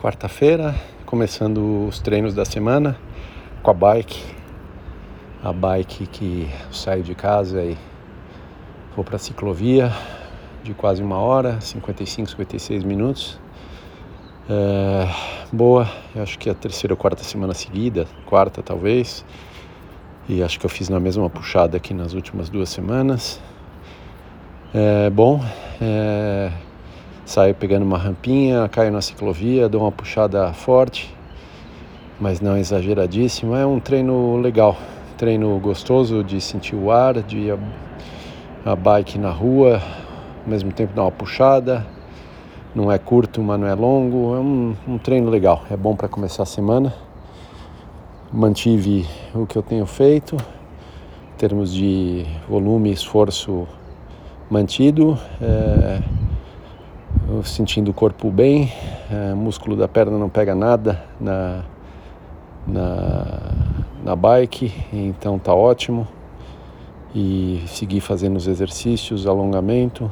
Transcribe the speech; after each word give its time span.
quarta-feira, 0.00 0.74
começando 1.04 1.86
os 1.86 2.00
treinos 2.00 2.32
da 2.32 2.46
semana 2.46 2.98
com 3.62 3.70
a 3.70 3.74
bike. 3.74 4.24
A 5.44 5.52
bike 5.52 6.06
que 6.06 6.48
saio 6.72 7.02
de 7.02 7.14
casa 7.14 7.62
e 7.62 7.76
vou 8.96 9.04
para 9.04 9.16
a 9.16 9.18
ciclovia 9.18 9.92
de 10.62 10.72
quase 10.72 11.02
uma 11.02 11.18
hora, 11.18 11.60
55, 11.60 12.30
56 12.30 12.82
minutos. 12.82 13.38
É, 14.48 15.06
boa, 15.52 15.86
eu 16.16 16.22
acho 16.22 16.38
que 16.38 16.48
é 16.48 16.52
a 16.52 16.54
terceira 16.54 16.94
ou 16.94 16.96
quarta 16.96 17.22
semana 17.22 17.52
seguida, 17.52 18.06
quarta 18.24 18.62
talvez. 18.62 19.22
E 20.26 20.42
acho 20.42 20.58
que 20.58 20.64
eu 20.64 20.70
fiz 20.70 20.88
na 20.88 20.98
mesma 20.98 21.28
puxada 21.28 21.76
aqui 21.76 21.92
nas 21.92 22.14
últimas 22.14 22.48
duas 22.48 22.70
semanas. 22.70 23.38
É 24.72 25.10
bom. 25.10 25.44
É, 25.78 26.50
saio 27.30 27.54
pegando 27.54 27.84
uma 27.84 27.96
rampinha, 27.96 28.68
caio 28.68 28.90
na 28.90 29.00
ciclovia, 29.00 29.68
dou 29.68 29.82
uma 29.82 29.92
puxada 29.92 30.52
forte, 30.52 31.14
mas 32.18 32.40
não 32.40 32.58
exageradíssima. 32.58 33.56
É 33.56 33.64
um 33.64 33.78
treino 33.78 34.36
legal, 34.38 34.76
treino 35.16 35.56
gostoso 35.60 36.24
de 36.24 36.40
sentir 36.40 36.74
o 36.74 36.90
ar, 36.90 37.22
de 37.22 37.38
ir 37.38 37.52
a, 38.66 38.72
a 38.72 38.74
bike 38.74 39.16
na 39.16 39.30
rua, 39.30 39.80
ao 40.42 40.50
mesmo 40.50 40.72
tempo 40.72 40.92
dar 40.92 41.02
uma 41.02 41.12
puxada. 41.12 41.86
Não 42.74 42.90
é 42.90 42.98
curto, 42.98 43.40
mas 43.40 43.60
não 43.60 43.68
é 43.68 43.74
longo. 43.74 44.34
É 44.34 44.40
um, 44.40 44.74
um 44.88 44.98
treino 44.98 45.30
legal, 45.30 45.62
é 45.70 45.76
bom 45.76 45.94
para 45.94 46.08
começar 46.08 46.42
a 46.42 46.46
semana. 46.46 46.92
Mantive 48.32 49.06
o 49.32 49.46
que 49.46 49.56
eu 49.56 49.62
tenho 49.62 49.86
feito, 49.86 50.34
em 50.34 51.36
termos 51.38 51.72
de 51.72 52.26
volume 52.48 52.90
e 52.90 52.92
esforço 52.92 53.68
mantido. 54.50 55.16
É, 55.40 56.19
sentindo 57.44 57.90
o 57.90 57.94
corpo 57.94 58.30
bem, 58.30 58.72
é, 59.10 59.34
músculo 59.34 59.76
da 59.76 59.88
perna 59.88 60.18
não 60.18 60.28
pega 60.28 60.54
nada 60.54 61.02
na, 61.20 61.64
na, 62.66 63.52
na 64.04 64.16
bike, 64.16 64.72
então 64.92 65.38
tá 65.38 65.54
ótimo. 65.54 66.06
E 67.14 67.62
seguir 67.66 68.00
fazendo 68.00 68.36
os 68.36 68.46
exercícios, 68.46 69.26
alongamento 69.26 70.10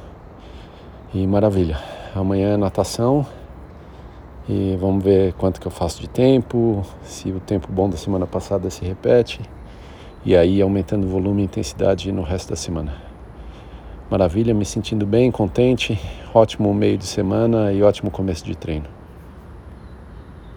e 1.15 1.27
maravilha. 1.27 1.79
Amanhã 2.15 2.55
é 2.55 2.57
natação 2.57 3.25
e 4.49 4.77
vamos 4.81 5.05
ver 5.05 5.33
quanto 5.35 5.61
que 5.61 5.67
eu 5.67 5.71
faço 5.71 6.01
de 6.01 6.09
tempo, 6.09 6.83
se 7.03 7.31
o 7.31 7.39
tempo 7.39 7.71
bom 7.71 7.89
da 7.89 7.97
semana 7.97 8.27
passada 8.27 8.69
se 8.71 8.85
repete 8.85 9.41
e 10.25 10.37
aí 10.37 10.61
aumentando 10.61 11.07
o 11.07 11.09
volume 11.09 11.43
e 11.43 11.45
intensidade 11.45 12.11
no 12.11 12.23
resto 12.23 12.51
da 12.51 12.57
semana. 12.57 13.08
Maravilha, 14.11 14.55
me 14.55 14.65
sentindo 14.65 15.05
bem, 15.05 15.31
contente, 15.31 16.01
ótimo 16.33 16.73
meio 16.73 16.97
de 16.97 17.05
semana 17.05 17.75
e 17.75 17.83
ótimo 17.83 18.11
começo 18.11 18.43
de 18.43 18.57
treino. 18.57 18.87